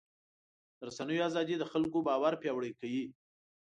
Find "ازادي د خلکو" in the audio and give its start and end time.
1.29-1.97